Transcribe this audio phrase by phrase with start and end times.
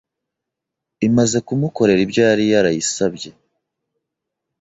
[1.07, 3.29] imaze kumukorera ibyo yari yarayisabye